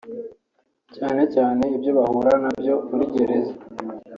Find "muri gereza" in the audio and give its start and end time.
2.89-3.53